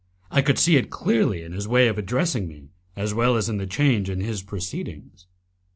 I 0.31 0.41
could 0.41 0.57
see 0.57 0.77
it 0.77 0.89
clearly 0.89 1.43
in 1.43 1.51
his 1.51 1.67
way 1.67 1.87
of 1.87 1.99
addressing 1.99 2.47
me, 2.47 2.69
as 2.95 3.13
well 3.13 3.35
as 3.35 3.49
in 3.49 3.57
the 3.57 3.67
change 3.67 4.09
in 4.09 4.19
his 4.19 4.41
proceedings. 4.41 5.27